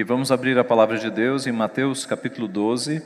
[0.00, 3.02] E vamos abrir a palavra de Deus em Mateus capítulo 12,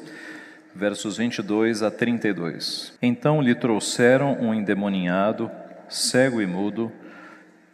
[0.73, 2.97] versos 22 a 32.
[3.03, 5.51] Então lhe trouxeram um endemoniado,
[5.89, 6.93] cego e mudo,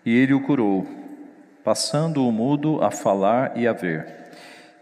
[0.07, 0.89] e ele o curou,
[1.63, 4.07] passando o mudo a falar e a ver.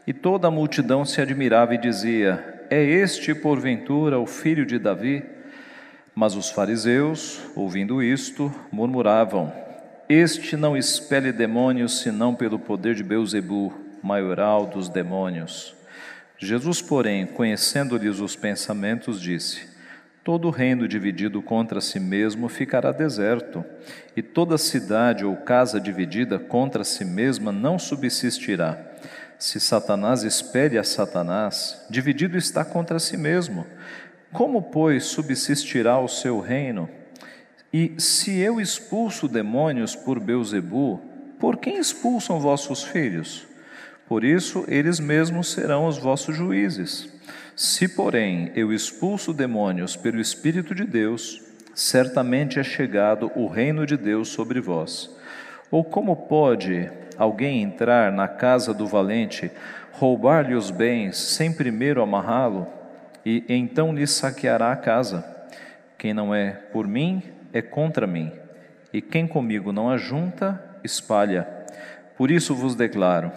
[0.06, 5.24] E toda a multidão se admirava e dizia: É este, porventura, o filho de Davi?
[6.14, 9.52] Mas os fariseus, ouvindo isto, murmuravam:
[10.08, 15.76] Este não expele demônios senão pelo poder de Beuzebu maioral dos demônios.
[16.38, 19.68] Jesus, porém, conhecendo-lhes os pensamentos, disse:
[20.24, 23.62] Todo reino dividido contra si mesmo ficará deserto,
[24.16, 28.78] e toda cidade ou casa dividida contra si mesma não subsistirá.
[29.38, 33.66] Se Satanás espere a Satanás, dividido está contra si mesmo.
[34.32, 36.88] Como, pois, subsistirá o seu reino?
[37.72, 41.00] E se eu expulso demônios por Beuzebu,
[41.38, 43.47] por quem expulsam vossos filhos?
[44.08, 47.12] Por isso, eles mesmos serão os vossos juízes.
[47.54, 51.42] Se, porém, eu expulso demônios pelo Espírito de Deus,
[51.74, 55.14] certamente é chegado o reino de Deus sobre vós.
[55.70, 59.50] Ou como pode alguém entrar na casa do valente,
[59.92, 62.66] roubar-lhe os bens, sem primeiro amarrá-lo,
[63.26, 65.22] e então lhe saqueará a casa?
[65.98, 68.32] Quem não é por mim, é contra mim,
[68.92, 71.46] e quem comigo não ajunta, espalha.
[72.16, 73.30] Por isso vos declaro: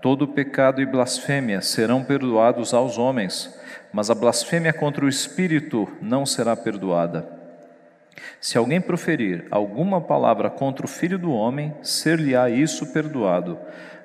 [0.00, 3.52] Todo pecado e blasfêmia serão perdoados aos homens,
[3.92, 7.28] mas a blasfêmia contra o Espírito não será perdoada.
[8.40, 13.58] Se alguém proferir alguma palavra contra o Filho do Homem, ser-lhe-á isso perdoado.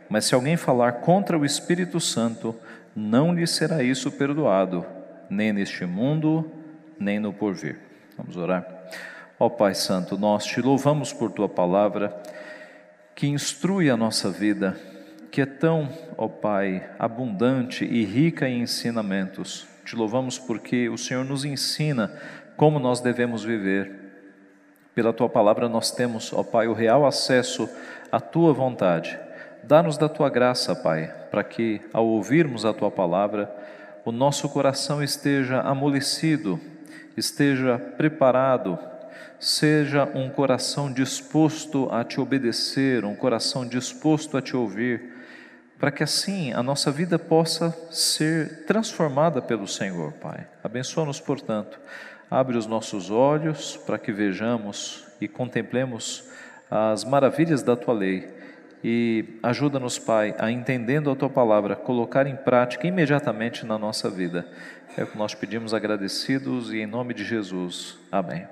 [0.10, 2.56] Mas se alguém falar contra o Espírito Santo,
[2.96, 4.86] não lhe será isso perdoado,
[5.30, 6.52] nem neste mundo,
[7.00, 7.78] nem no porvir.
[8.18, 8.66] Vamos orar.
[9.40, 12.16] Ó Pai Santo, nós te louvamos por tua palavra,
[13.16, 14.76] que instrui a nossa vida
[15.34, 19.68] que é tão, ó Pai, abundante e rica em ensinamentos.
[19.84, 22.14] Te louvamos porque o Senhor nos ensina
[22.56, 23.92] como nós devemos viver.
[24.94, 27.68] Pela tua palavra nós temos, ó Pai, o real acesso
[28.12, 29.18] à tua vontade.
[29.64, 33.52] Dá-nos da tua graça, Pai, para que, ao ouvirmos a tua palavra,
[34.06, 36.60] o nosso coração esteja amolecido,
[37.18, 38.78] esteja preparado,
[39.40, 45.13] seja um coração disposto a te obedecer, um coração disposto a te ouvir
[45.84, 50.48] para que assim a nossa vida possa ser transformada pelo Senhor, Pai.
[50.64, 51.78] Abençoa-nos, portanto.
[52.32, 56.24] Abre os nossos olhos para que vejamos e contemplemos
[56.72, 58.34] as maravilhas da tua lei
[58.82, 64.48] e ajuda-nos, Pai, a entendendo a tua palavra, colocar em prática imediatamente na nossa vida.
[64.96, 67.98] É o que nós pedimos agradecidos e em nome de Jesus.
[68.10, 68.48] Amém.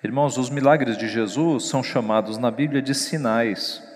[0.00, 3.89] Irmãos, os milagres de Jesus são chamados na Bíblia de sinais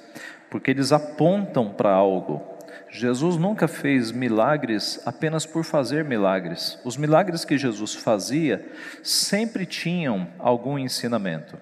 [0.55, 2.41] porque eles apontam para algo.
[2.89, 6.79] Jesus nunca fez milagres apenas por fazer milagres.
[6.85, 8.65] Os milagres que Jesus fazia
[9.03, 11.59] sempre tinham algum ensinamento.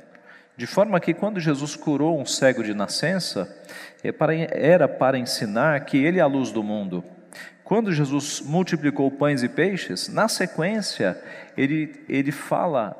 [0.58, 3.48] De forma que quando Jesus curou um cego de nascença,
[4.04, 4.12] é
[4.50, 7.02] era para ensinar que ele é a luz do mundo.
[7.64, 11.19] Quando Jesus multiplicou pães e peixes, na sequência,
[11.56, 12.94] ele, ele fala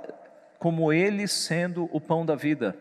[0.59, 2.75] como ele sendo o pão da vida.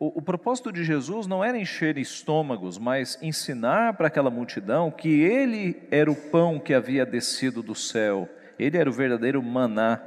[0.00, 5.22] O, o, propósito de Jesus não era encher estômagos, mas ensinar para aquela multidão que
[5.22, 10.00] ele era o pão que havia descido do céu, ele era o verdadeiro maná.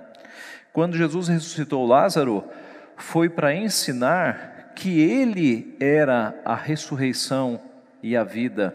[0.72, 2.46] Quando Jesus ressuscitou Lázaro,
[2.96, 7.60] foi para ensinar que ele era a ressurreição
[8.02, 8.74] e a vida.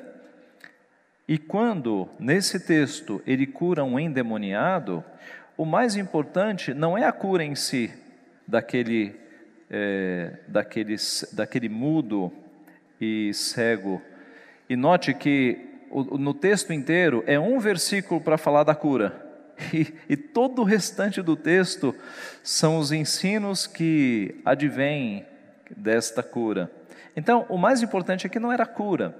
[1.27, 5.03] E quando, nesse texto, ele cura um endemoniado,
[5.57, 7.91] o mais importante não é a cura em si
[8.47, 9.26] daquele
[9.71, 10.97] é, daquele,
[11.33, 12.33] daquele mudo
[13.01, 14.01] e cego.
[14.69, 15.59] E note que
[15.91, 19.23] o, no texto inteiro é um versículo para falar da cura.
[19.73, 21.95] E, e, todo o restante do texto
[22.43, 25.25] são os ensinos que advêm
[25.75, 26.71] desta cura.
[27.17, 29.17] Então, o mais importante aqui não era a cura,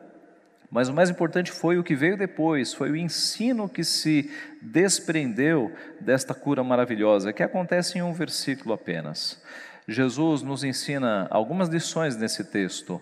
[0.71, 5.73] mas o mais importante foi o que veio depois, foi o ensino que se desprendeu
[5.99, 9.43] desta cura maravilhosa, que acontece em um versículo apenas.
[9.89, 13.01] Jesus nos ensina algumas lições nesse texto.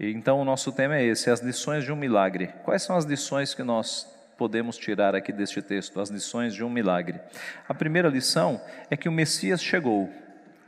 [0.00, 2.48] Então, o nosso tema é esse: as lições de um milagre.
[2.64, 6.00] Quais são as lições que nós podemos tirar aqui deste texto?
[6.00, 7.20] As lições de um milagre.
[7.68, 8.60] A primeira lição
[8.90, 10.10] é que o Messias chegou.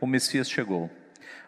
[0.00, 0.90] O Messias chegou.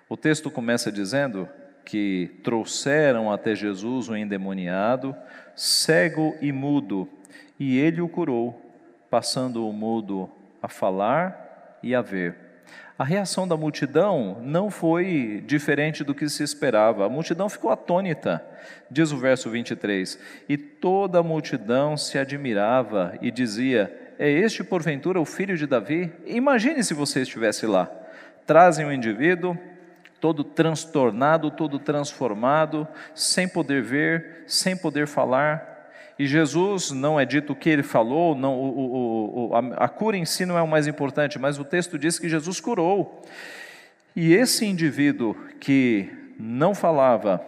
[0.09, 1.47] O texto começa dizendo
[1.85, 5.15] que trouxeram até Jesus um endemoniado,
[5.55, 7.09] cego e mudo,
[7.59, 8.61] e ele o curou,
[9.11, 10.31] passando o mudo
[10.63, 12.48] a falar e a ver.
[12.99, 17.07] A reação da multidão não foi diferente do que se esperava.
[17.07, 18.45] A multidão ficou atônita,
[18.91, 20.19] diz o verso 23.
[20.49, 26.13] E toda a multidão se admirava e dizia: É este porventura o filho de Davi?
[26.27, 27.89] Imagine se você estivesse lá.
[28.45, 29.57] Trazem o um indivíduo,
[30.21, 35.78] todo transtornado, todo transformado, sem poder ver, sem poder falar,
[36.19, 40.17] e Jesus, não é dito o que ele falou, não, o, o, a, a cura
[40.17, 43.23] em si não é o mais importante, mas o texto diz que Jesus curou.
[44.17, 47.41] E esse indivíduo que não falava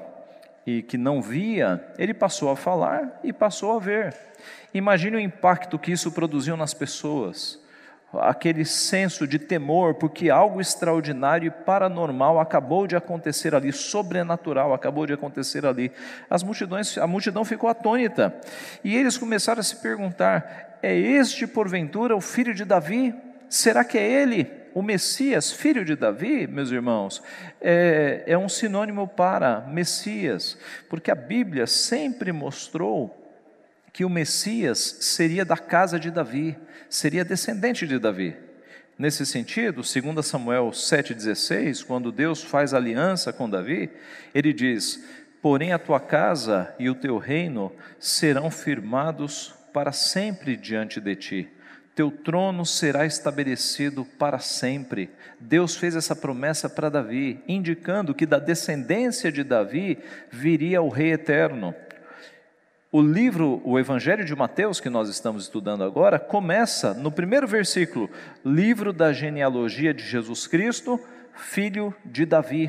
[0.65, 4.17] e que não via, ele passou a falar e passou a ver.
[4.73, 7.61] Imagine o impacto que isso produziu nas pessoas
[8.13, 15.07] aquele senso de temor, porque algo extraordinário e paranormal acabou de acontecer ali, sobrenatural acabou
[15.07, 15.93] de acontecer ali.
[16.29, 18.35] As multidões, a multidão ficou atônita
[18.83, 23.15] e eles começaram a se perguntar: é este porventura o filho de Davi?
[23.49, 24.51] Será que é ele?
[24.73, 27.21] O Messias, filho de Davi, meus irmãos,
[27.61, 30.57] é, é um sinônimo para Messias,
[30.89, 33.20] porque a Bíblia sempre mostrou
[33.93, 36.57] que o Messias seria da casa de Davi,
[36.89, 38.37] seria descendente de Davi.
[38.99, 43.91] Nesse sentido, 2 Samuel 7,16, quando Deus faz aliança com Davi,
[44.35, 45.03] ele diz:
[45.41, 51.49] Porém a tua casa e o teu reino serão firmados para sempre diante de ti.
[51.95, 55.11] Teu trono será estabelecido para sempre.
[55.39, 59.99] Deus fez essa promessa para Davi, indicando que da descendência de Davi
[60.31, 61.75] viria o Rei eterno.
[62.93, 68.11] O livro, o Evangelho de Mateus, que nós estamos estudando agora, começa no primeiro versículo:
[68.45, 70.99] livro da genealogia de Jesus Cristo,
[71.33, 72.69] filho de Davi.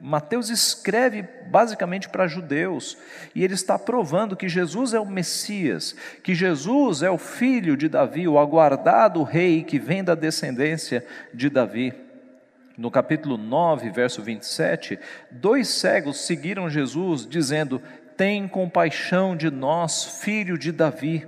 [0.00, 2.98] Mateus escreve basicamente para judeus
[3.36, 5.94] e ele está provando que Jesus é o Messias,
[6.24, 11.48] que Jesus é o filho de Davi, o aguardado rei que vem da descendência de
[11.48, 11.94] Davi.
[12.76, 14.98] No capítulo 9, verso 27,
[15.30, 17.80] dois cegos seguiram Jesus, dizendo:
[18.16, 21.26] tem compaixão de nós, filho de Davi.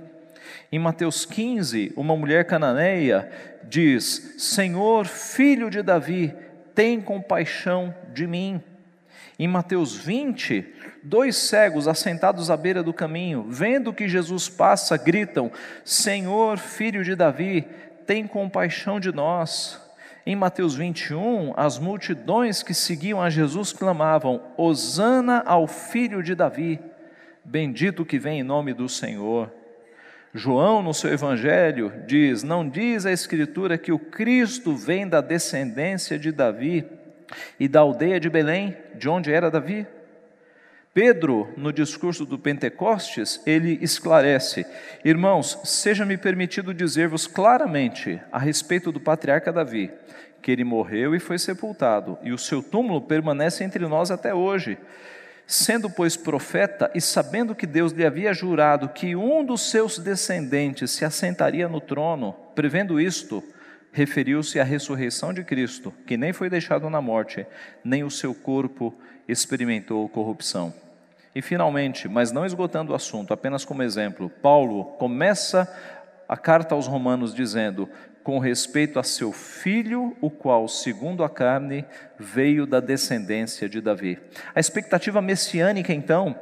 [0.71, 3.29] Em Mateus 15, uma mulher cananeia
[3.63, 6.33] diz: Senhor, filho de Davi,
[6.73, 8.61] tem compaixão de mim.
[9.37, 10.65] Em Mateus 20,
[11.03, 15.51] dois cegos assentados à beira do caminho, vendo que Jesus passa, gritam:
[15.83, 17.67] Senhor, filho de Davi,
[18.05, 19.84] tem compaixão de nós.
[20.27, 26.79] Em Mateus 21, as multidões que seguiam a Jesus clamavam: Hosana ao filho de Davi,
[27.43, 29.51] bendito que vem em nome do Senhor.
[30.33, 36.17] João, no seu evangelho, diz: Não diz a Escritura que o Cristo vem da descendência
[36.17, 36.83] de Davi
[37.59, 39.85] e da aldeia de Belém, de onde era Davi?
[40.95, 44.65] Pedro, no discurso do Pentecostes, ele esclarece:
[45.03, 49.91] Irmãos, seja-me permitido dizer-vos claramente a respeito do patriarca Davi,
[50.41, 54.77] que ele morreu e foi sepultado, e o seu túmulo permanece entre nós até hoje.
[55.45, 60.91] Sendo, pois, profeta e sabendo que Deus lhe havia jurado que um dos seus descendentes
[60.91, 63.43] se assentaria no trono, prevendo isto,
[63.91, 67.45] referiu-se à ressurreição de Cristo, que nem foi deixado na morte,
[67.83, 68.95] nem o seu corpo
[69.27, 70.84] experimentou corrupção.
[71.35, 75.69] E finalmente, mas não esgotando o assunto, apenas como exemplo, Paulo começa
[76.29, 77.89] a carta aos Romanos dizendo:
[78.23, 81.85] com respeito a seu filho, o qual, segundo a carne,
[82.17, 84.17] veio da descendência de Davi.
[84.55, 86.39] A expectativa messiânica, então,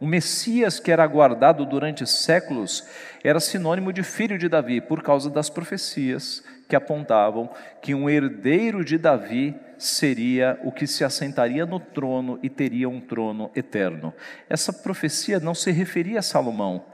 [0.00, 2.86] o Messias que era aguardado durante séculos,
[3.24, 7.50] era sinônimo de filho de Davi, por causa das profecias que apontavam
[7.82, 13.00] que um herdeiro de Davi seria o que se assentaria no trono e teria um
[13.00, 14.12] trono eterno.
[14.48, 16.84] Essa profecia não se referia a Salomão,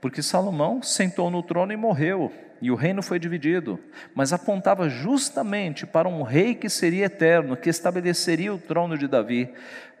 [0.00, 3.78] porque Salomão sentou no trono e morreu, e o reino foi dividido,
[4.14, 9.52] mas apontava justamente para um rei que seria eterno, que estabeleceria o trono de Davi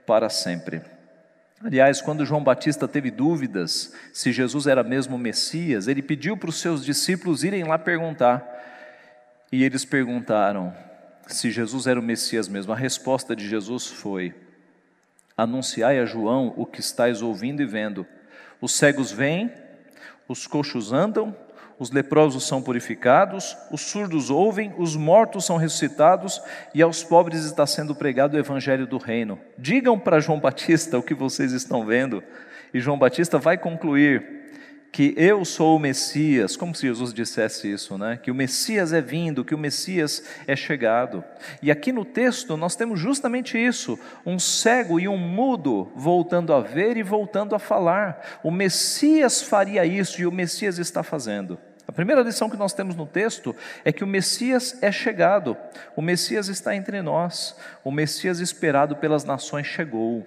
[0.06, 0.82] para sempre.
[1.62, 6.50] Aliás, quando João Batista teve dúvidas se Jesus era mesmo o Messias, ele pediu para
[6.50, 8.46] os seus discípulos irem lá perguntar.
[9.50, 10.72] E eles perguntaram
[11.28, 12.72] se Jesus era o Messias mesmo.
[12.72, 14.34] A resposta de Jesus foi:
[15.36, 18.06] Anunciai a João o que estáis ouvindo e vendo.
[18.60, 19.52] Os cegos vêm,
[20.26, 21.34] os coxos andam,
[21.78, 26.42] os leprosos são purificados, os surdos ouvem, os mortos são ressuscitados
[26.74, 29.38] e aos pobres está sendo pregado o evangelho do reino.
[29.56, 32.22] Digam para João Batista o que vocês estão vendo.
[32.74, 34.37] E João Batista vai concluir:
[34.90, 38.18] que eu sou o Messias, como se Jesus dissesse isso, né?
[38.20, 41.22] Que o Messias é vindo, que o Messias é chegado.
[41.62, 46.60] E aqui no texto nós temos justamente isso: um cego e um mudo voltando a
[46.60, 48.40] ver e voltando a falar.
[48.42, 51.58] O Messias faria isso e o Messias está fazendo.
[51.86, 55.56] A primeira lição que nós temos no texto é que o Messias é chegado,
[55.96, 60.26] o Messias está entre nós, o Messias esperado pelas nações chegou.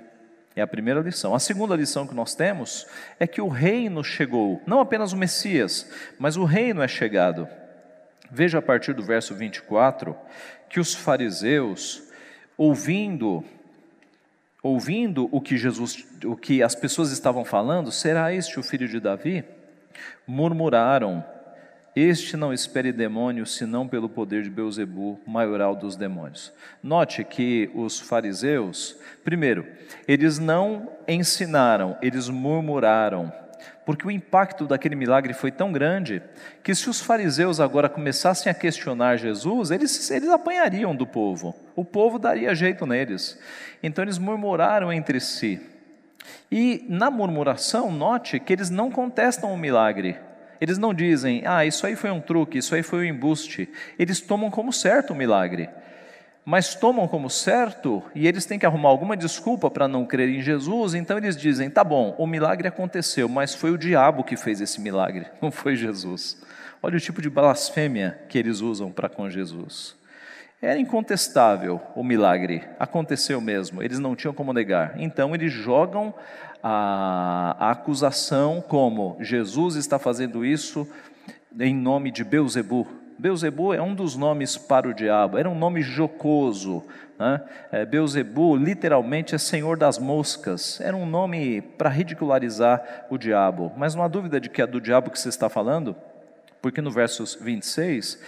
[0.55, 1.33] É a primeira lição.
[1.33, 2.85] A segunda lição que nós temos
[3.19, 5.89] é que o reino chegou, não apenas o Messias,
[6.19, 7.47] mas o reino é chegado.
[8.29, 10.15] Veja a partir do verso 24
[10.69, 12.03] que os fariseus,
[12.57, 13.43] ouvindo
[14.61, 18.99] ouvindo o que Jesus, o que as pessoas estavam falando, será este o filho de
[18.99, 19.43] Davi?
[20.27, 21.25] Murmuraram:
[21.95, 26.53] Este não espere demônios, senão pelo poder de Beuzebu, maioral dos demônios.
[26.81, 29.67] Note que os fariseus, primeiro,
[30.07, 33.33] eles não ensinaram, eles murmuraram
[33.85, 36.21] porque o impacto daquele milagre foi tão grande
[36.63, 41.83] que se os fariseus agora começassem a questionar Jesus, eles, eles apanhariam do povo, o
[41.83, 43.39] povo daria jeito neles.
[43.81, 45.59] Então eles murmuraram entre si.
[46.51, 50.17] E na murmuração, note que eles não contestam o milagre.
[50.61, 53.67] Eles não dizem, ah, isso aí foi um truque, isso aí foi um embuste.
[53.99, 55.67] Eles tomam como certo o milagre
[56.43, 60.41] mas tomam como certo e eles têm que arrumar alguma desculpa para não crer em
[60.41, 64.59] Jesus, então eles dizem: tá bom, o milagre aconteceu, mas foi o diabo que fez
[64.59, 66.41] esse milagre, não foi Jesus.
[66.81, 69.95] Olha o tipo de blasfêmia que eles usam para com Jesus.
[70.59, 74.93] Era incontestável o milagre, aconteceu mesmo, eles não tinham como negar.
[74.97, 76.13] Então eles jogam
[76.63, 80.87] a, a acusação como Jesus está fazendo isso
[81.59, 82.87] em nome de Beuzebu,
[83.21, 86.83] Beuzebu é um dos nomes para o diabo, era um nome jocoso.
[87.19, 87.39] Né?
[87.71, 93.71] É, Beuzebu literalmente é senhor das moscas, era um nome para ridicularizar o diabo.
[93.77, 95.95] Mas não há dúvida de que é do diabo que você está falando,
[96.63, 98.19] porque no verso 26,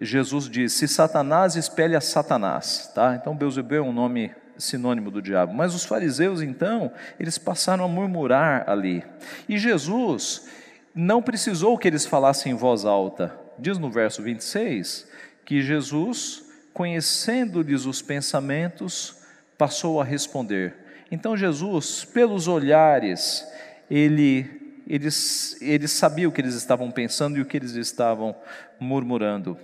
[0.00, 2.92] Jesus diz: Se Satanás espelha Satanás.
[2.94, 3.18] Tá?
[3.20, 5.54] Então Beuzebu é um nome sinônimo do diabo.
[5.54, 9.04] Mas os fariseus, então, eles passaram a murmurar ali.
[9.48, 10.48] E Jesus
[10.94, 15.08] não precisou que eles falassem em voz alta diz no verso 26
[15.44, 19.16] que Jesus, conhecendo-lhes os pensamentos,
[19.56, 20.74] passou a responder.
[21.10, 23.46] Então Jesus, pelos olhares,
[23.90, 28.36] ele, eles, ele sabia o que eles estavam pensando e o que eles estavam
[28.78, 29.56] murmurando.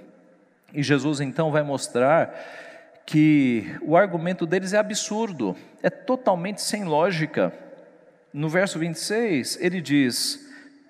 [0.72, 2.34] E Jesus então vai mostrar
[3.06, 7.52] que o argumento deles é absurdo, é totalmente sem lógica.
[8.32, 10.44] No verso 26, ele diz: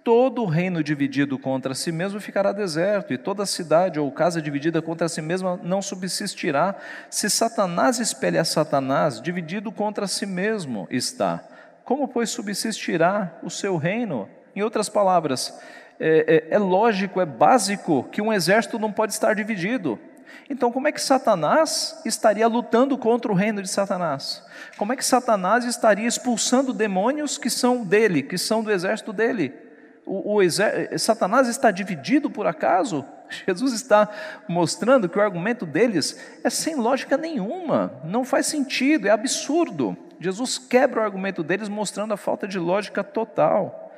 [0.04, 5.09] todo reino dividido contra si mesmo ficará deserto, e toda cidade ou casa dividida contra
[5.09, 6.76] si mesma não subsistirá.
[7.11, 11.42] Se Satanás espelha Satanás, dividido contra si mesmo está.
[11.85, 14.28] Como, pois, subsistirá o seu reino?
[14.54, 15.59] Em outras palavras,
[15.99, 19.99] é, é, é lógico, é básico que um exército não pode estar dividido.
[20.48, 24.42] Então, como é que Satanás estaria lutando contra o reino de Satanás?
[24.76, 29.64] Como é que Satanás estaria expulsando demônios que são dele, que são do exército dele?
[30.06, 30.98] o, o.
[30.98, 33.04] Satanás está dividido por acaso?
[33.46, 34.08] Jesus está
[34.46, 39.96] mostrando que o argumento deles é sem lógica nenhuma, não faz sentido, é absurdo.
[40.20, 43.92] Jesus quebra o argumento deles, mostrando a falta de lógica total.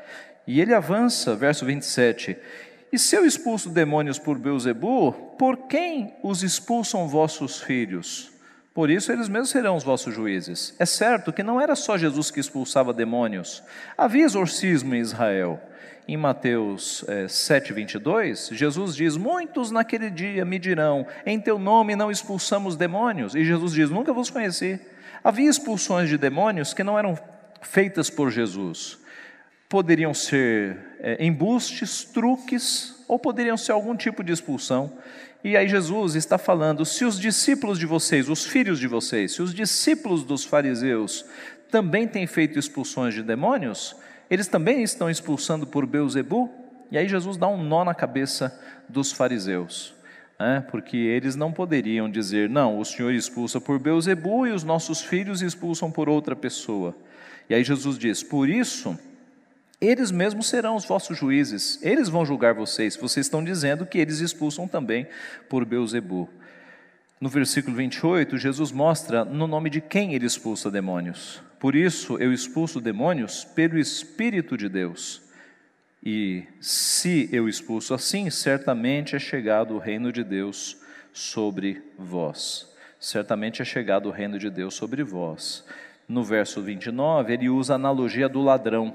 [0.47, 2.37] E ele avança, verso 27.
[2.93, 8.33] E se eu expulso demônios por Beuzebu, por quem os expulsam vossos filhos?
[8.73, 10.75] Por isso eles mesmos serão os vossos juízes.
[10.79, 13.63] É certo que não era só Jesus que expulsava demônios,
[13.97, 15.61] havia exorcismo em Israel.
[16.09, 21.97] Em Mateus é, 7, 22, Jesus diz: Muitos naquele dia me dirão, em teu nome
[21.97, 23.35] não expulsamos demônios.
[23.35, 24.79] E Jesus diz: Nunca vos conheci.
[25.25, 27.19] Havia expulsões de demônios que não eram
[27.61, 28.99] feitas por Jesus.
[29.69, 34.93] Poderiam ser é, embustes, truques, ou poderiam ser algum tipo de expulsão.
[35.43, 39.43] E aí Jesus está falando: se os discípulos de vocês, os filhos de vocês, se
[39.43, 41.25] os discípulos dos fariseus
[41.71, 43.97] também têm feito expulsões de demônios,
[44.31, 46.51] eles também estão expulsando por Beuzebu?
[46.91, 48.59] E aí Jesus dá um nó na cabeça
[48.89, 49.95] dos fariseus,
[50.39, 50.65] né?
[50.71, 55.43] porque eles não poderiam dizer, não, o Senhor expulsa por Beuzebu e os nossos filhos
[55.43, 56.95] expulsam por outra pessoa.
[57.49, 58.97] E aí Jesus diz, por isso,
[59.81, 64.21] eles mesmos serão os vossos juízes, eles vão julgar vocês, vocês estão dizendo que eles
[64.21, 65.07] expulsam também
[65.49, 66.29] por Beuzebu.
[67.21, 71.43] No versículo 28, Jesus mostra no nome de quem ele expulsa demônios.
[71.59, 75.23] Por isso eu expulso demônios pelo Espírito de Deus.
[76.05, 80.77] E se eu expulso assim, certamente é chegado o reino de Deus
[81.13, 82.71] sobre vós.
[83.01, 85.65] Certamente é chegado o reino de Deus sobre vós.
[86.09, 88.95] No verso 29, ele usa a analogia do ladrão.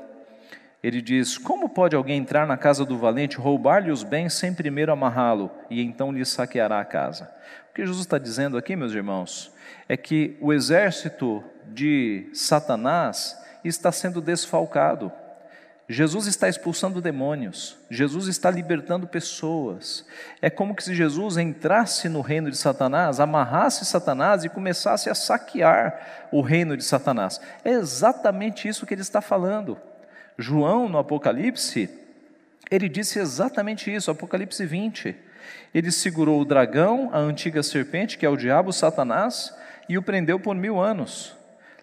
[0.84, 4.92] Ele diz: Como pode alguém entrar na casa do valente, roubar-lhe os bens sem primeiro
[4.92, 7.30] amarrá-lo, e então lhe saqueará a casa?
[7.70, 9.54] O que Jesus está dizendo aqui, meus irmãos,
[9.88, 15.12] é que o exército de Satanás está sendo desfalcado.
[15.88, 20.06] Jesus está expulsando demônios, Jesus está libertando pessoas.
[20.42, 25.16] É como que se Jesus entrasse no reino de Satanás, amarrasse Satanás e começasse a
[25.16, 27.42] saquear o reino de Satanás.
[27.64, 29.78] É exatamente isso que ele está falando.
[30.42, 31.90] João, no Apocalipse,
[32.70, 35.16] ele disse exatamente isso, Apocalipse 20.
[35.74, 39.56] Ele segurou o dragão, a antiga serpente, que é o diabo, Satanás,
[39.88, 41.36] e o prendeu por mil anos.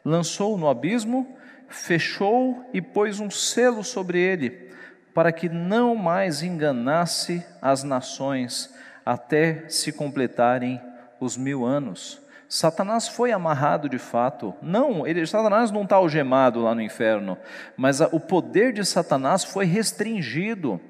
[0.05, 1.39] Lançou-o no abismo
[1.69, 4.71] fechou e pôs um selo sobre ele,
[5.15, 8.73] para que não mais enganasse as nações
[9.05, 10.81] até se completarem
[11.21, 12.21] os mil anos.
[12.49, 14.55] Satanás foi amarrado de fato.
[14.63, 17.37] Não, ele, Satanás não está algemado lá no inferno,
[17.77, 20.81] mas a, o poder de Satanás foi restringido.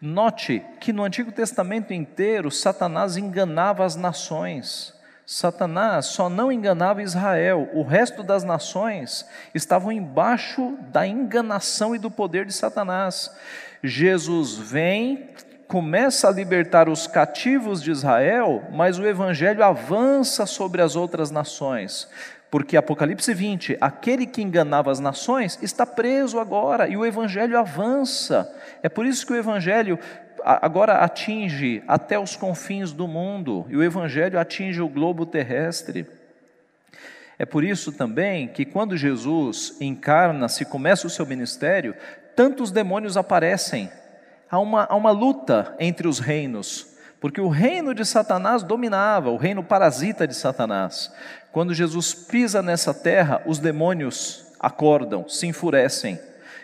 [0.00, 4.92] Note que no Antigo Testamento inteiro, Satanás enganava as nações.
[5.24, 12.10] Satanás só não enganava Israel, o resto das nações estavam embaixo da enganação e do
[12.10, 13.30] poder de Satanás.
[13.82, 15.30] Jesus vem,
[15.72, 22.06] começa a libertar os cativos de Israel, mas o evangelho avança sobre as outras nações.
[22.50, 28.54] Porque Apocalipse 20, aquele que enganava as nações está preso agora e o evangelho avança.
[28.82, 29.98] É por isso que o evangelho
[30.44, 36.06] agora atinge até os confins do mundo e o Evangelho atinge o globo terrestre.
[37.38, 41.94] É por isso também que quando Jesus encarna-se, começa o seu ministério,
[42.36, 43.88] tantos demônios aparecem.
[44.52, 46.86] Há uma, há uma luta entre os reinos,
[47.18, 51.10] porque o reino de Satanás dominava, o reino parasita de Satanás.
[51.50, 56.20] Quando Jesus pisa nessa terra, os demônios acordam, se enfurecem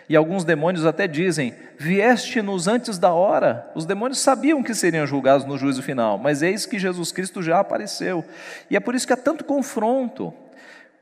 [0.09, 3.69] e alguns demônios até dizem: Vieste-nos antes da hora.
[3.75, 7.59] Os demônios sabiam que seriam julgados no juízo final, mas eis que Jesus Cristo já
[7.59, 8.25] apareceu.
[8.69, 10.33] E é por isso que há tanto confronto.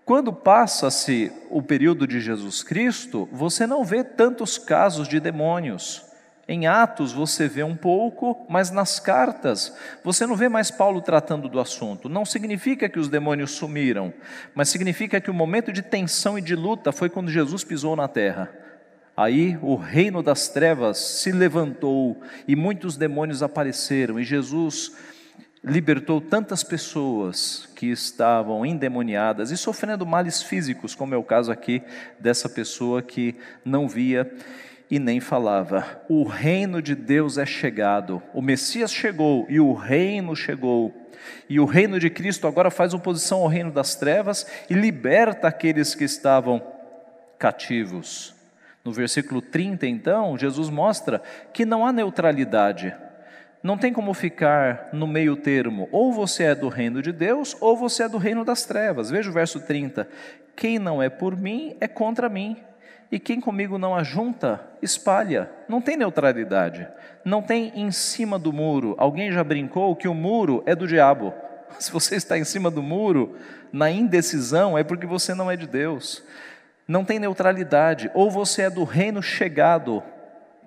[0.03, 6.06] Quando passa-se o período de Jesus Cristo, você não vê tantos casos de demônios.
[6.49, 11.49] Em Atos você vê um pouco, mas nas cartas você não vê mais Paulo tratando
[11.49, 12.07] do assunto.
[12.07, 14.13] Não significa que os demônios sumiram,
[14.55, 18.07] mas significa que o momento de tensão e de luta foi quando Jesus pisou na
[18.07, 18.49] terra.
[19.15, 24.95] Aí o reino das trevas se levantou e muitos demônios apareceram, e Jesus
[25.63, 31.81] libertou tantas pessoas que estavam endemoniadas e sofrendo males físicos, como é o caso aqui
[32.19, 34.31] dessa pessoa que não via
[34.89, 36.01] e nem falava.
[36.09, 40.93] O reino de Deus é chegado, o Messias chegou e o reino chegou.
[41.49, 45.93] E o reino de Cristo agora faz oposição ao reino das trevas e liberta aqueles
[45.93, 46.61] que estavam
[47.37, 48.33] cativos.
[48.83, 51.21] No versículo 30, então, Jesus mostra
[51.51, 52.95] que não há neutralidade.
[53.61, 55.89] Não tem como ficar no meio termo.
[55.91, 59.09] Ou você é do reino de Deus, ou você é do reino das trevas.
[59.09, 60.07] Veja o verso 30.
[60.55, 62.55] Quem não é por mim é contra mim.
[63.11, 65.49] E quem comigo não ajunta, espalha.
[65.67, 66.87] Não tem neutralidade.
[67.23, 68.95] Não tem em cima do muro.
[68.97, 71.33] Alguém já brincou que o muro é do diabo.
[71.79, 73.35] Se você está em cima do muro,
[73.71, 76.23] na indecisão, é porque você não é de Deus
[76.87, 78.09] não tem neutralidade.
[78.13, 80.01] Ou você é do reino chegado,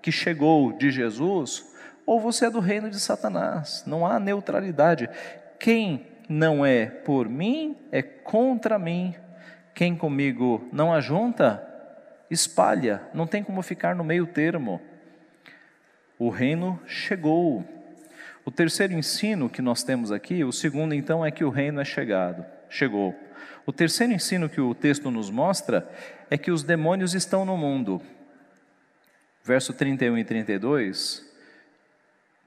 [0.03, 1.65] que chegou de Jesus,
[2.05, 3.85] ou você é do reino de Satanás.
[3.87, 5.09] Não há neutralidade.
[5.59, 9.15] Quem não é por mim é contra mim.
[9.75, 11.67] Quem comigo não ajunta,
[12.31, 13.03] espalha.
[13.13, 14.81] Não tem como ficar no meio termo.
[16.19, 17.65] O reino chegou.
[18.45, 21.85] O terceiro ensino que nós temos aqui, o segundo então é que o reino é
[21.85, 23.15] chegado, chegou.
[23.67, 25.89] O terceiro ensino que o texto nos mostra
[26.31, 28.01] é que os demônios estão no mundo.
[29.45, 31.31] Verso 31 e 32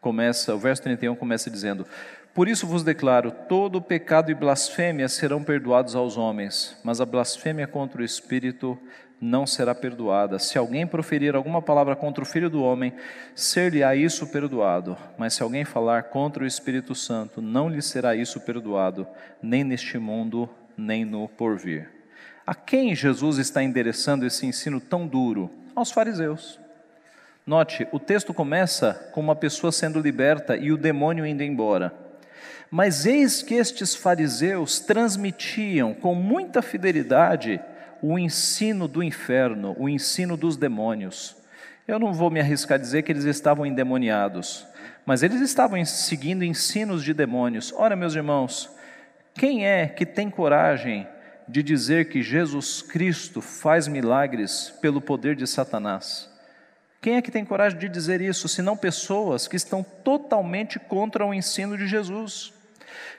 [0.01, 1.85] começa, o verso 31 começa dizendo:
[2.33, 7.67] Por isso vos declaro, todo pecado e blasfêmia serão perdoados aos homens, mas a blasfêmia
[7.67, 8.77] contra o espírito
[9.23, 10.37] não será perdoada.
[10.37, 12.93] Se alguém proferir alguma palavra contra o Filho do homem,
[13.33, 14.97] ser-lhe-á isso perdoado.
[15.17, 19.07] Mas se alguém falar contra o Espírito Santo, não lhe será isso perdoado,
[19.41, 21.89] nem neste mundo, nem no porvir.
[22.45, 25.49] A quem Jesus está endereçando esse ensino tão duro?
[25.73, 26.59] Aos fariseus.
[27.47, 31.93] Note, o texto começa com uma pessoa sendo liberta e o demônio indo embora.
[32.69, 37.61] Mas eis que estes fariseus transmitiam com muita fidelidade
[38.03, 41.37] o ensino do inferno, o ensino dos demônios.
[41.87, 44.67] Eu não vou me arriscar a dizer que eles estavam endemoniados,
[45.05, 47.71] mas eles estavam seguindo ensinos de demônios.
[47.73, 48.69] Ora, meus irmãos,
[49.33, 51.07] quem é que tem coragem
[51.47, 56.29] de dizer que Jesus Cristo faz milagres pelo poder de Satanás?
[57.01, 61.33] Quem é que tem coragem de dizer isso, senão pessoas que estão totalmente contra o
[61.33, 62.53] ensino de Jesus?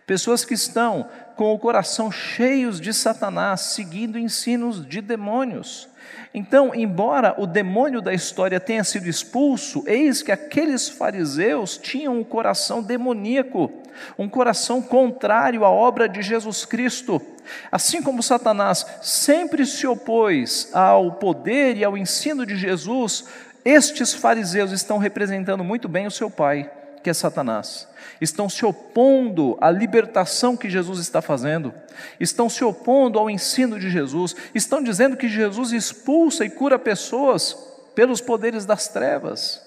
[0.06, 5.88] Pessoas que estão com o coração cheios de Satanás, seguindo ensinos de demônios.
[6.32, 12.24] Então, embora o demônio da história tenha sido expulso, eis que aqueles fariseus tinham um
[12.24, 13.70] coração demoníaco,
[14.18, 17.22] um coração contrário à obra de Jesus Cristo.
[17.70, 23.24] Assim como Satanás sempre se opôs ao poder e ao ensino de Jesus,
[23.64, 26.70] estes fariseus estão representando muito bem o seu pai,
[27.04, 27.86] que é Satanás
[28.20, 31.72] estão se opondo à libertação que Jesus está fazendo,
[32.18, 37.54] estão se opondo ao ensino de Jesus, estão dizendo que Jesus expulsa e cura pessoas
[37.94, 39.62] pelos poderes das trevas.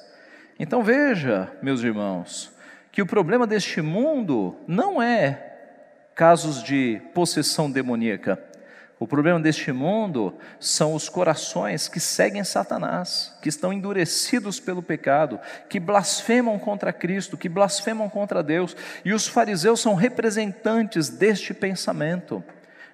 [0.60, 2.52] Então veja, meus irmãos,
[2.92, 5.44] que o problema deste mundo não é
[6.16, 8.42] casos de possessão demoníaca.
[9.00, 15.40] O problema deste mundo são os corações que seguem Satanás, que estão endurecidos pelo pecado,
[15.70, 22.44] que blasfemam contra Cristo, que blasfemam contra Deus, e os fariseus são representantes deste pensamento.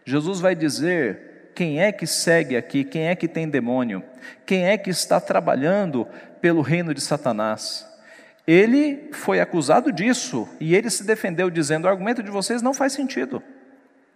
[0.05, 4.03] Jesus vai dizer quem é que segue aqui, quem é que tem demônio,
[4.45, 6.05] quem é que está trabalhando
[6.41, 7.87] pelo reino de Satanás.
[8.45, 12.91] Ele foi acusado disso e ele se defendeu dizendo: o argumento de vocês não faz
[12.91, 13.41] sentido.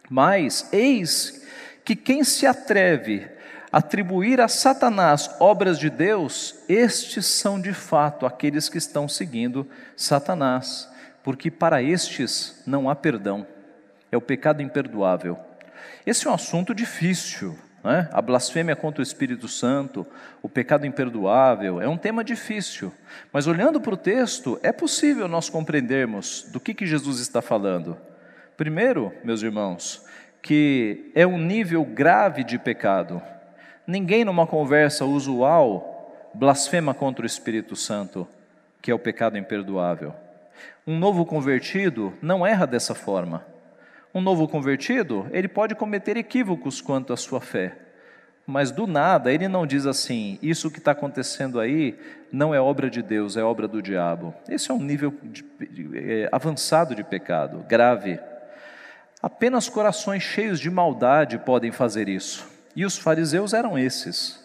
[0.09, 1.36] Mas eis
[1.87, 3.25] que quem se atreve
[3.71, 9.65] a atribuir a Satanás obras de Deus, estes são de fato aqueles que estão seguindo
[9.95, 10.89] Satanás,
[11.23, 13.47] porque para estes não há perdão,
[14.11, 15.39] é o pecado imperdoável.
[16.05, 18.09] Esse é um assunto difícil, né?
[18.11, 20.05] a blasfêmia contra o Espírito Santo,
[20.41, 22.93] o pecado imperdoável, é um tema difícil,
[23.31, 27.97] mas olhando para o texto, é possível nós compreendermos do que, que Jesus está falando.
[28.57, 30.05] Primeiro, meus irmãos,
[30.41, 33.21] que é um nível grave de pecado.
[33.85, 35.93] Ninguém numa conversa usual
[36.33, 38.27] blasfema contra o Espírito Santo,
[38.81, 40.13] que é o pecado imperdoável.
[40.85, 43.45] Um novo convertido não erra dessa forma.
[44.13, 47.75] Um novo convertido, ele pode cometer equívocos quanto à sua fé,
[48.45, 51.99] mas do nada ele não diz assim: isso que está acontecendo aí
[52.31, 54.33] não é obra de Deus, é obra do diabo.
[54.47, 55.43] Esse é um nível de,
[55.95, 58.17] é, avançado de pecado, grave.
[59.21, 62.47] Apenas corações cheios de maldade podem fazer isso.
[62.75, 64.39] E os fariseus eram esses.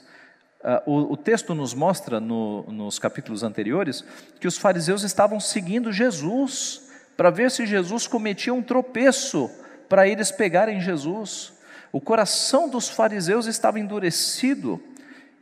[0.62, 4.04] Uh, o, o, texto nos mostra, no, nos capítulos anteriores,
[4.40, 9.50] que os fariseus estavam seguindo Jesus, para ver se Jesus cometia um tropeço,
[9.88, 11.52] para eles pegarem Jesus.
[11.92, 14.82] O coração dos fariseus estava endurecido.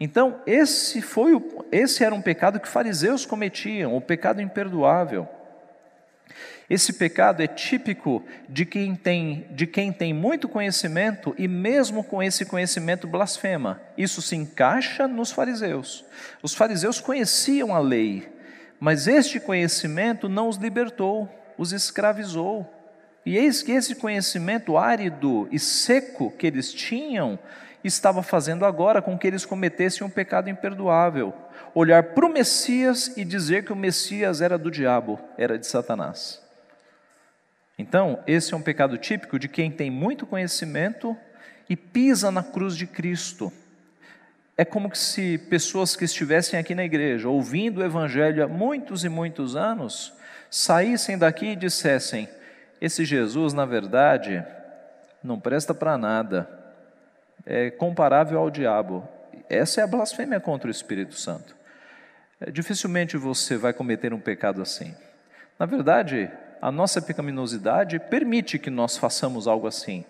[0.00, 5.28] Então, esse, foi o, esse era um pecado que fariseus cometiam, o pecado imperdoável.
[6.70, 12.22] Esse pecado é típico de quem tem, de quem tem muito conhecimento e mesmo com
[12.22, 13.82] esse conhecimento blasfema.
[13.98, 16.04] Isso se encaixa nos fariseus.
[16.40, 18.28] Os fariseus conheciam a lei,
[18.78, 21.28] mas este conhecimento não os libertou,
[21.58, 22.72] os escravizou.
[23.26, 27.36] E eis que esse conhecimento árido e seco que eles tinham
[27.82, 31.34] estava fazendo agora com que eles cometessem um pecado imperdoável.
[31.74, 36.48] Olhar para o Messias e dizer que o Messias era do diabo, era de Satanás.
[37.80, 41.16] Então, esse é um pecado típico de quem tem muito conhecimento
[41.66, 43.50] e pisa na cruz de Cristo.
[44.54, 49.08] É como se pessoas que estivessem aqui na igreja, ouvindo o Evangelho há muitos e
[49.08, 50.12] muitos anos,
[50.50, 52.28] saíssem daqui e dissessem:
[52.82, 54.44] Esse Jesus, na verdade,
[55.24, 56.50] não presta para nada,
[57.46, 59.08] é comparável ao diabo.
[59.48, 61.56] Essa é a blasfêmia contra o Espírito Santo.
[62.38, 64.94] É, dificilmente você vai cometer um pecado assim.
[65.58, 70.04] Na verdade, a nossa pecaminosidade permite que nós façamos algo assim,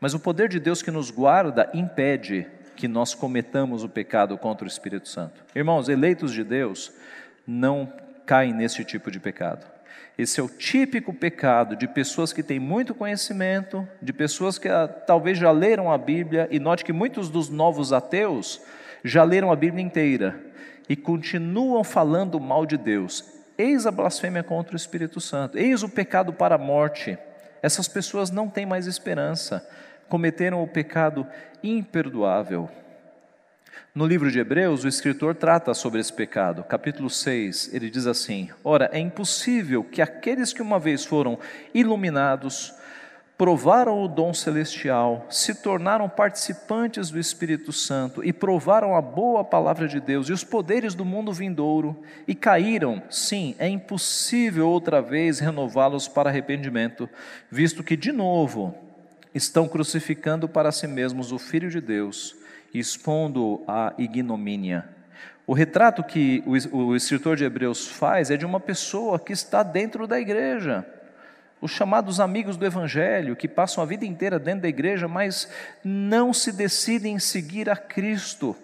[0.00, 4.64] mas o poder de Deus que nos guarda impede que nós cometamos o pecado contra
[4.64, 5.42] o Espírito Santo.
[5.54, 6.92] Irmãos, eleitos de Deus
[7.46, 7.92] não
[8.24, 9.66] caem nesse tipo de pecado.
[10.16, 14.86] Esse é o típico pecado de pessoas que têm muito conhecimento, de pessoas que ah,
[14.86, 18.60] talvez já leram a Bíblia, e note que muitos dos novos ateus
[19.02, 20.40] já leram a Bíblia inteira
[20.88, 23.37] e continuam falando mal de Deus.
[23.58, 27.18] Eis a blasfêmia contra o Espírito Santo, eis o pecado para a morte.
[27.60, 29.68] Essas pessoas não têm mais esperança,
[30.08, 31.26] cometeram o pecado
[31.60, 32.70] imperdoável.
[33.92, 36.62] No livro de Hebreus, o escritor trata sobre esse pecado.
[36.62, 41.36] Capítulo 6, ele diz assim: Ora, é impossível que aqueles que uma vez foram
[41.74, 42.72] iluminados,
[43.38, 49.86] provaram o dom celestial, se tornaram participantes do Espírito Santo e provaram a boa palavra
[49.86, 55.38] de Deus e os poderes do mundo vindouro e caíram, sim, é impossível outra vez
[55.38, 57.08] renová-los para arrependimento,
[57.48, 58.74] visto que de novo
[59.32, 62.34] estão crucificando para si mesmos o Filho de Deus,
[62.74, 64.84] expondo a ignomínia.
[65.46, 70.08] O retrato que o escritor de Hebreus faz é de uma pessoa que está dentro
[70.08, 70.84] da igreja
[71.60, 75.48] os chamados amigos do Evangelho, que passam a vida inteira dentro da igreja, mas
[75.82, 78.56] não se decidem em seguir a Cristo.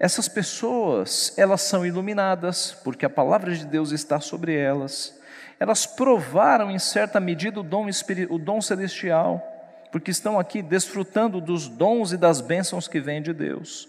[0.00, 5.18] Essas pessoas, elas são iluminadas, porque a palavra de Deus está sobre elas.
[5.60, 7.86] Elas provaram em certa medida o dom,
[8.30, 9.42] o dom celestial,
[9.90, 13.88] porque estão aqui desfrutando dos dons e das bênçãos que vêm de Deus.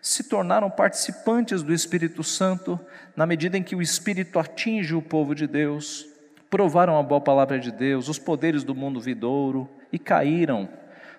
[0.00, 2.78] Se tornaram participantes do Espírito Santo,
[3.16, 6.07] na medida em que o Espírito atinge o povo de Deus,
[6.50, 10.68] provaram a boa palavra de Deus, os poderes do mundo vidouro e caíram.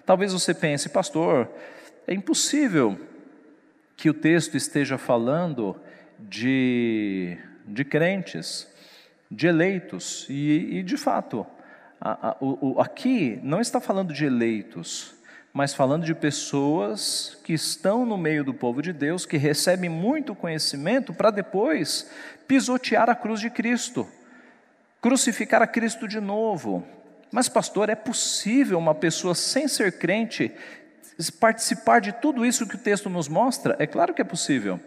[0.05, 1.49] Talvez você pense, pastor,
[2.07, 2.99] é impossível
[3.95, 5.75] que o texto esteja falando
[6.17, 8.67] de, de crentes,
[9.29, 11.45] de eleitos, e, e de fato,
[12.01, 15.13] a, a, o, aqui não está falando de eleitos,
[15.53, 20.33] mas falando de pessoas que estão no meio do povo de Deus, que recebem muito
[20.33, 22.09] conhecimento para depois
[22.47, 24.07] pisotear a cruz de Cristo
[25.01, 26.85] crucificar a Cristo de novo.
[27.31, 30.51] Mas, pastor, é possível uma pessoa sem ser crente
[31.39, 33.75] participar de tudo isso que o texto nos mostra?
[33.77, 34.79] É claro que é possível.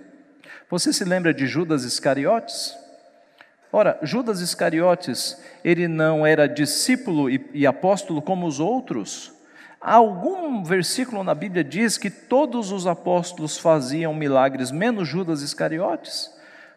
[0.70, 2.74] Você se lembra de Judas Iscariotes?
[3.70, 9.32] Ora, Judas Iscariotes, ele não era discípulo e, e apóstolo como os outros?
[9.80, 16.30] Algum versículo na Bíblia diz que todos os apóstolos faziam milagres, menos Judas Iscariotes?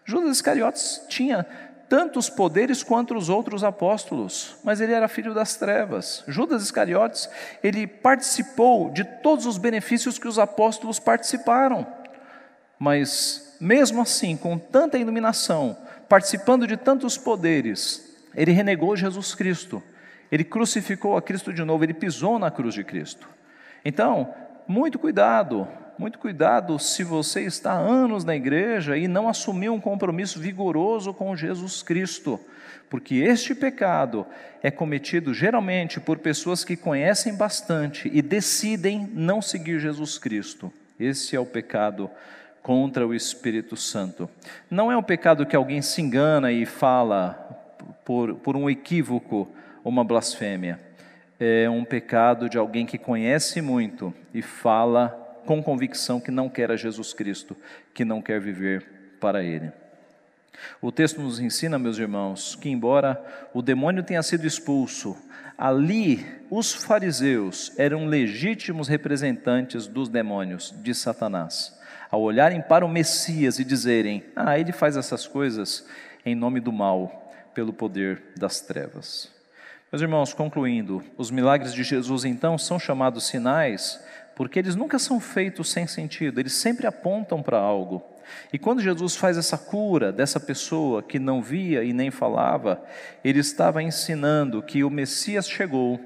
[0.03, 1.45] Judas Iscariotes tinha
[1.89, 6.23] tantos poderes quanto os outros apóstolos, mas ele era filho das trevas.
[6.27, 7.29] Judas Iscariotes,
[7.63, 11.85] ele participou de todos os benefícios que os apóstolos participaram,
[12.79, 15.77] mas mesmo assim, com tanta iluminação,
[16.09, 19.81] participando de tantos poderes, ele renegou Jesus Cristo,
[20.31, 23.29] ele crucificou a Cristo de novo, ele pisou na cruz de Cristo.
[23.83, 24.33] Então,
[24.67, 25.67] muito cuidado,
[25.97, 31.13] muito cuidado se você está há anos na igreja e não assumiu um compromisso vigoroso
[31.13, 32.39] com Jesus Cristo,
[32.89, 34.25] porque este pecado
[34.61, 40.71] é cometido geralmente por pessoas que conhecem bastante e decidem não seguir Jesus Cristo.
[40.99, 42.09] Esse é o pecado
[42.61, 44.29] contra o Espírito Santo.
[44.69, 47.33] Não é um pecado que alguém se engana e fala
[48.03, 49.47] por, por um equívoco,
[49.83, 50.79] uma blasfêmia.
[51.39, 56.71] É um pecado de alguém que conhece muito e fala com convicção que não quer
[56.71, 57.55] a Jesus Cristo,
[57.93, 58.85] que não quer viver
[59.19, 59.71] para Ele.
[60.81, 65.15] O texto nos ensina, meus irmãos, que embora o demônio tenha sido expulso,
[65.57, 71.77] ali os fariseus eram legítimos representantes dos demônios, de Satanás.
[72.09, 75.85] Ao olharem para o Messias e dizerem: Ah, ele faz essas coisas
[76.25, 79.34] em nome do mal, pelo poder das trevas.
[79.95, 83.97] Meus irmãos, concluindo, os milagres de Jesus então são chamados sinais
[84.35, 88.03] porque eles nunca são feitos sem sentido, eles sempre apontam para algo.
[88.51, 92.83] E quando Jesus faz essa cura dessa pessoa que não via e nem falava,
[93.23, 95.97] ele estava ensinando que o Messias chegou,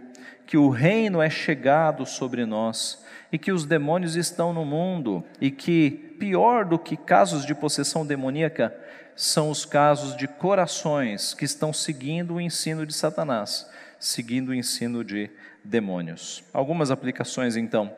[0.46, 5.50] que o reino é chegado sobre nós e que os demônios estão no mundo e
[5.50, 8.72] que pior do que casos de possessão demoníaca
[9.16, 13.68] são os casos de corações que estão seguindo o ensino de Satanás,
[14.00, 15.30] seguindo o ensino de
[15.64, 16.44] demônios.
[16.54, 17.94] Algumas aplicações então.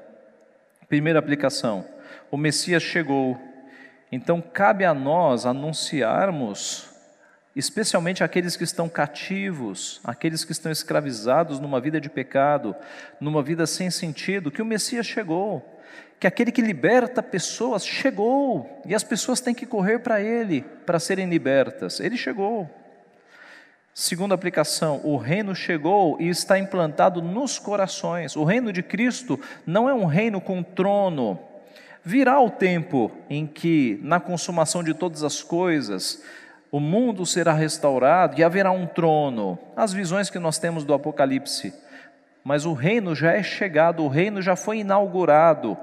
[0.89, 1.85] Primeira aplicação:
[2.29, 3.39] o Messias chegou,
[4.11, 6.89] então cabe a nós anunciarmos,
[7.55, 12.75] especialmente aqueles que estão cativos, aqueles que estão escravizados numa vida de pecado,
[13.19, 15.79] numa vida sem sentido, que o Messias chegou,
[16.19, 20.99] que aquele que liberta pessoas chegou, e as pessoas têm que correr para Ele para
[20.99, 21.99] serem libertas.
[21.99, 22.80] Ele chegou.
[23.93, 28.37] Segunda aplicação, o reino chegou e está implantado nos corações.
[28.37, 31.37] O reino de Cristo não é um reino com trono.
[32.03, 36.23] Virá o tempo em que, na consumação de todas as coisas,
[36.71, 39.59] o mundo será restaurado e haverá um trono.
[39.75, 41.73] As visões que nós temos do Apocalipse.
[42.45, 45.77] Mas o reino já é chegado, o reino já foi inaugurado.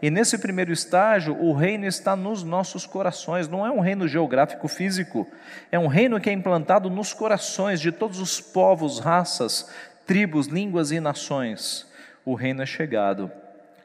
[0.00, 4.68] E nesse primeiro estágio, o reino está nos nossos corações, não é um reino geográfico
[4.68, 5.26] físico,
[5.70, 9.70] é um reino que é implantado nos corações de todos os povos, raças,
[10.06, 11.86] tribos, línguas e nações.
[12.24, 13.30] O reino é chegado.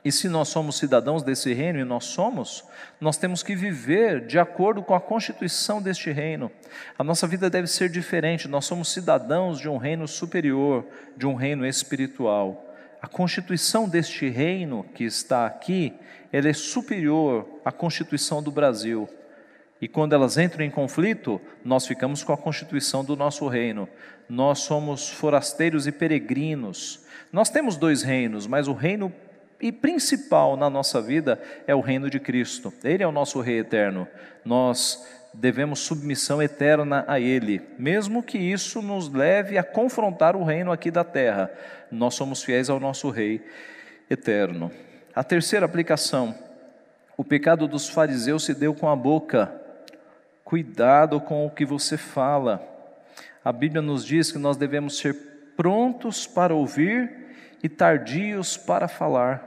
[0.05, 2.63] E se nós somos cidadãos desse reino, e nós somos,
[3.01, 6.49] nós temos que viver de acordo com a constituição deste reino.
[6.97, 10.85] A nossa vida deve ser diferente, nós somos cidadãos de um reino superior,
[11.17, 12.66] de um reino espiritual
[13.07, 15.93] a constituição deste reino que está aqui,
[16.29, 19.07] ela é superior à constituição do Brasil.
[19.79, 23.87] E quando elas entram em conflito, nós ficamos com a constituição do nosso reino.
[24.27, 27.05] Nós somos forasteiros e peregrinos.
[27.31, 29.13] Nós temos dois reinos, mas o reino
[29.61, 32.73] e principal na nossa vida é o reino de Cristo.
[32.83, 34.05] Ele é o nosso rei eterno.
[34.43, 35.07] Nós
[35.39, 40.89] devemos submissão eterna a Ele, mesmo que isso nos leve a confrontar o reino aqui
[40.89, 41.51] da terra.
[41.91, 43.45] Nós somos fiéis ao nosso Rei
[44.09, 44.71] eterno.
[45.13, 46.35] A terceira aplicação:
[47.15, 49.53] o pecado dos fariseus se deu com a boca.
[50.43, 52.65] Cuidado com o que você fala.
[53.43, 55.13] A Bíblia nos diz que nós devemos ser
[55.55, 57.11] prontos para ouvir
[57.61, 59.45] e tardios para falar.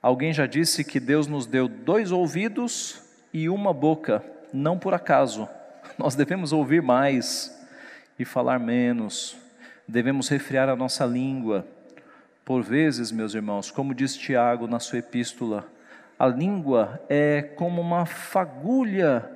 [0.00, 5.48] Alguém já disse que Deus nos deu dois ouvidos e uma boca, não por acaso.
[5.98, 7.56] Nós devemos ouvir mais
[8.18, 9.36] e falar menos.
[9.86, 11.66] Devemos refriar a nossa língua.
[12.44, 15.66] Por vezes, meus irmãos, como diz Tiago na sua epístola,
[16.18, 19.28] a língua é como uma fagulha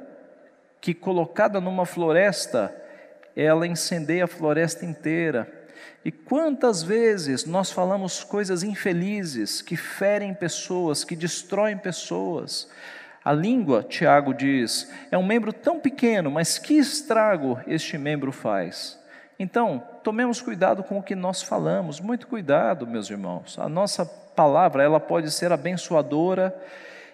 [0.81, 2.75] que, colocada numa floresta,
[3.37, 5.61] ela incendeia a floresta inteira.
[6.05, 12.71] E quantas vezes nós falamos coisas infelizes que ferem pessoas, que destroem pessoas.
[13.25, 18.99] A língua, Tiago diz, é um membro tão pequeno, mas que estrago este membro faz?
[19.39, 23.59] Então, tomemos cuidado com o que nós falamos, muito cuidado, meus irmãos.
[23.59, 26.55] A nossa palavra, ela pode ser abençoadora,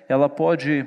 [0.09, 0.87] ela pode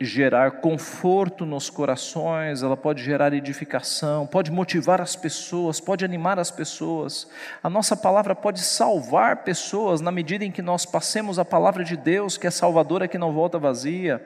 [0.00, 6.50] gerar conforto nos corações, ela pode gerar edificação, pode motivar as pessoas, pode animar as
[6.50, 7.28] pessoas.
[7.62, 11.96] A nossa palavra pode salvar pessoas na medida em que nós passemos a palavra de
[11.96, 14.24] Deus, que é salvadora, que não volta vazia.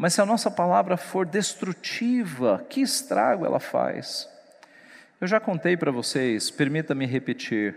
[0.00, 4.26] Mas se a nossa palavra for destrutiva, que estrago ela faz?
[5.20, 7.76] Eu já contei para vocês, permita-me repetir,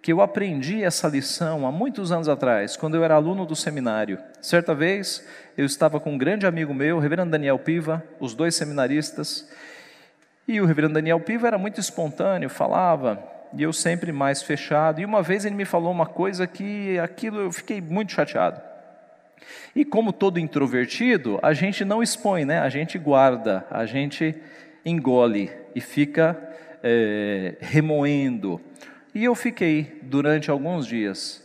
[0.00, 4.18] que eu aprendi essa lição há muitos anos atrás, quando eu era aluno do seminário.
[4.40, 5.22] Certa vez,
[5.58, 9.46] eu estava com um grande amigo meu, o reverendo Daniel Piva, os dois seminaristas,
[10.48, 15.02] e o reverendo Daniel Piva era muito espontâneo, falava, e eu sempre mais fechado.
[15.02, 18.58] E uma vez ele me falou uma coisa que aquilo eu fiquei muito chateado.
[19.74, 22.58] E como todo introvertido, a gente não expõe, né?
[22.60, 24.34] A gente guarda, a gente
[24.84, 26.36] engole e fica
[26.82, 28.60] é, remoendo.
[29.14, 31.44] E eu fiquei durante alguns dias.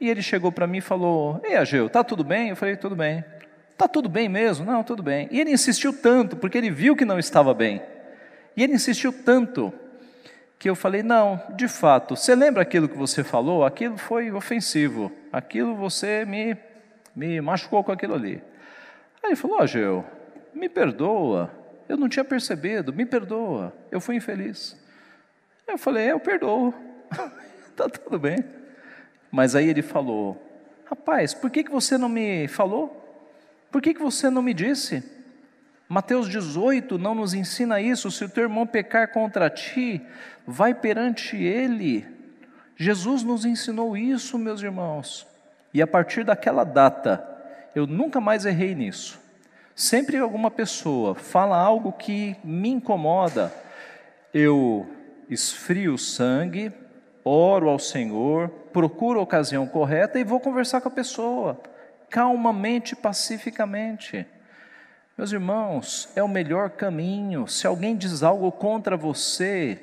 [0.00, 2.50] E ele chegou para mim e falou: Ei, Ageu, tá tudo bem?
[2.50, 3.24] Eu falei: Tudo bem.
[3.76, 4.64] Tá tudo bem mesmo?
[4.64, 5.28] Não, tudo bem.
[5.30, 7.82] E ele insistiu tanto, porque ele viu que não estava bem.
[8.56, 9.72] E ele insistiu tanto
[10.58, 13.64] que eu falei: Não, de fato, você lembra aquilo que você falou?
[13.64, 15.12] Aquilo foi ofensivo.
[15.32, 16.56] Aquilo você me
[17.16, 18.42] me machucou com aquilo ali.
[19.22, 20.04] Aí ele falou: Ó, oh, Geu,
[20.54, 21.50] me perdoa,
[21.88, 24.78] eu não tinha percebido, me perdoa, eu fui infeliz.
[25.66, 26.74] Eu falei: Eu perdoo,
[27.74, 28.44] tá tudo bem.
[29.30, 30.40] Mas aí ele falou:
[30.84, 33.02] Rapaz, por que, que você não me falou?
[33.72, 35.02] Por que, que você não me disse?
[35.88, 38.10] Mateus 18 não nos ensina isso.
[38.10, 40.02] Se o teu irmão pecar contra ti,
[40.46, 42.06] vai perante ele.
[42.76, 45.26] Jesus nos ensinou isso, meus irmãos.
[45.76, 47.22] E a partir daquela data,
[47.74, 49.20] eu nunca mais errei nisso.
[49.74, 53.52] Sempre alguma pessoa fala algo que me incomoda,
[54.32, 54.88] eu
[55.28, 56.72] esfrio o sangue,
[57.22, 61.60] oro ao Senhor, procuro a ocasião correta e vou conversar com a pessoa,
[62.08, 64.24] calmamente, pacificamente.
[65.14, 67.46] Meus irmãos, é o melhor caminho.
[67.46, 69.78] Se alguém diz algo contra você,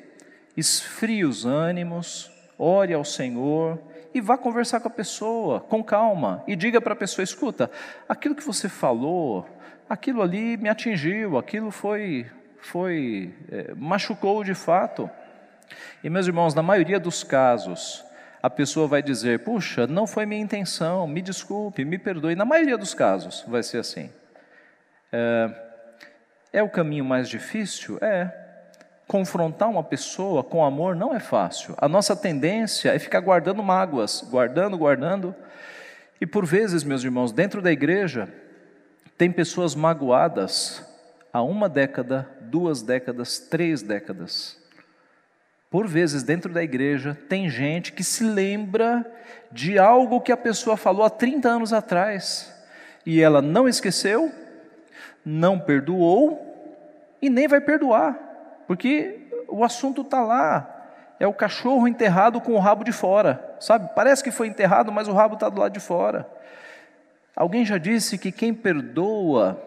[0.57, 6.55] esfrie os ânimos, ore ao Senhor, e vá conversar com a pessoa, com calma, e
[6.55, 7.69] diga para a pessoa: escuta,
[8.07, 9.47] aquilo que você falou,
[9.89, 12.25] aquilo ali me atingiu, aquilo foi,
[12.59, 15.09] foi é, machucou de fato.
[16.03, 18.05] E meus irmãos, na maioria dos casos,
[18.41, 22.35] a pessoa vai dizer: puxa, não foi minha intenção, me desculpe, me perdoe.
[22.35, 24.09] Na maioria dos casos vai ser assim.
[25.11, 25.49] É,
[26.53, 27.97] é o caminho mais difícil?
[28.01, 28.42] É
[29.13, 31.75] confrontar uma pessoa com amor não é fácil.
[31.77, 35.35] A nossa tendência é ficar guardando mágoas, guardando, guardando.
[36.19, 38.27] E por vezes, meus irmãos, dentro da igreja,
[39.15, 40.83] tem pessoas magoadas
[41.31, 44.57] há uma década, duas décadas, três décadas.
[45.69, 49.05] Por vezes, dentro da igreja, tem gente que se lembra
[49.51, 52.51] de algo que a pessoa falou há 30 anos atrás,
[53.05, 54.31] e ela não esqueceu,
[55.23, 58.32] não perdoou e nem vai perdoar
[58.73, 60.67] porque o assunto está lá.
[61.19, 63.91] É o cachorro enterrado com o rabo de fora, sabe?
[63.95, 66.27] Parece que foi enterrado, mas o rabo está do lado de fora.
[67.35, 69.61] Alguém já disse que quem perdoa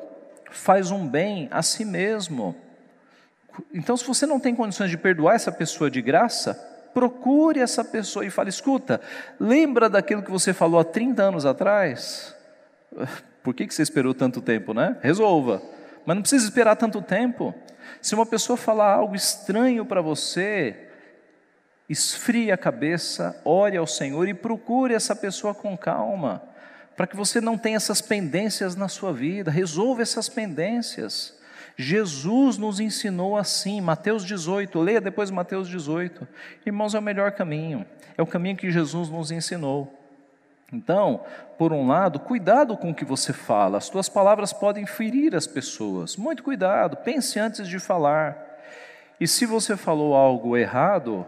[0.50, 2.56] faz um bem a si mesmo.
[3.72, 6.54] Então, se você não tem condições de perdoar essa pessoa de graça,
[6.92, 9.00] procure essa pessoa e fale: escuta,
[9.38, 12.34] lembra daquilo que você falou há 30 anos atrás?
[13.44, 14.96] Por que, que você esperou tanto tempo, né?
[15.00, 15.62] Resolva.
[16.04, 17.54] Mas não precisa esperar tanto tempo.
[18.00, 20.88] Se uma pessoa falar algo estranho para você,
[21.88, 26.42] esfrie a cabeça, ore ao Senhor e procure essa pessoa com calma.
[26.96, 29.50] para que você não tenha essas pendências na sua vida.
[29.50, 31.36] Resolva essas pendências.
[31.76, 36.26] Jesus nos ensinou assim, Mateus 18, leia depois Mateus 18.
[36.64, 37.84] Irmãos, é o melhor caminho,
[38.16, 40.05] é o caminho que Jesus nos ensinou.
[40.72, 41.20] Então,
[41.56, 45.46] por um lado, cuidado com o que você fala, as tuas palavras podem ferir as
[45.46, 48.36] pessoas, muito cuidado, pense antes de falar.
[49.20, 51.26] E se você falou algo errado,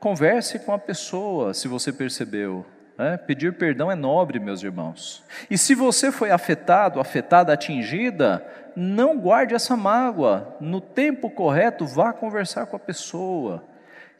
[0.00, 2.64] converse com a pessoa, se você percebeu.
[2.98, 5.24] É, pedir perdão é nobre, meus irmãos.
[5.50, 8.44] E se você foi afetado, afetada, atingida,
[8.76, 10.54] não guarde essa mágoa.
[10.60, 13.64] No tempo correto, vá conversar com a pessoa.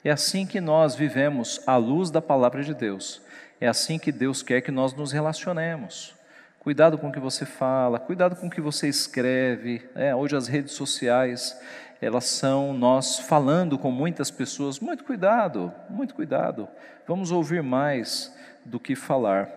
[0.03, 3.21] É assim que nós vivemos à luz da palavra de Deus.
[3.61, 6.15] É assim que Deus quer que nós nos relacionemos.
[6.59, 9.87] Cuidado com o que você fala, cuidado com o que você escreve.
[9.95, 11.61] É, hoje as redes sociais,
[12.01, 14.81] elas são nós falando com muitas pessoas.
[14.81, 16.69] Muito cuidado, muito cuidado.
[17.07, 18.35] Vamos ouvir mais
[18.65, 19.51] do que falar.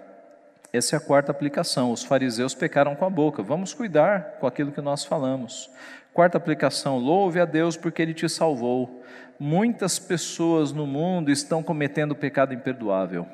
[0.74, 1.90] Essa é a quarta aplicação.
[1.90, 3.42] Os fariseus pecaram com a boca.
[3.42, 5.70] Vamos cuidar com aquilo que nós falamos.
[6.14, 9.02] Quarta aplicação: louve a Deus porque Ele te salvou.
[9.40, 13.26] Muitas pessoas no mundo estão cometendo pecado imperdoável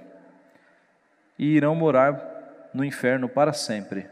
[1.40, 4.06] e irão morar no inferno para sempre.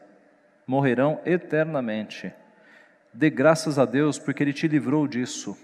[0.65, 2.33] Morrerão eternamente.
[3.13, 5.57] Dê graças a Deus porque Ele te livrou disso.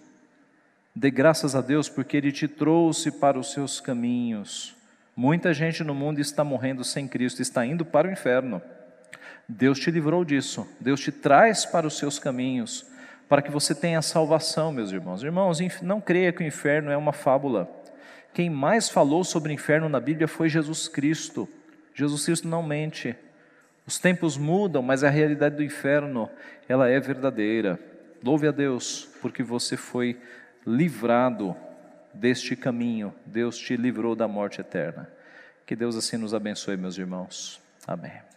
[0.94, 4.76] Dê graças a Deus porque Ele te trouxe para os seus caminhos.
[5.16, 8.62] Muita gente no mundo está morrendo sem Cristo, está indo para o inferno.
[9.48, 12.86] Deus te livrou disso, Deus te traz para os seus caminhos,
[13.30, 15.22] para que você tenha salvação, meus irmãos.
[15.24, 17.70] Irmãos, não creia que o inferno é uma fábula.
[18.34, 21.48] Quem mais falou sobre o inferno na Bíblia foi Jesus Cristo.
[21.94, 23.16] Jesus Cristo não mente.
[23.86, 26.30] Os tempos mudam, mas a realidade do inferno,
[26.68, 27.80] ela é verdadeira.
[28.24, 30.20] Louve a Deus, porque você foi
[30.66, 31.56] livrado
[32.14, 35.10] deste caminho, Deus te livrou da morte eterna.
[35.66, 37.62] Que Deus assim nos abençoe, meus irmãos.
[37.88, 38.33] Amém.